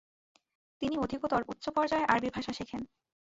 [0.81, 2.81] তিনি অধিকতর উচ্চ পর্যায়ে আরবি ভাষা শেখেন।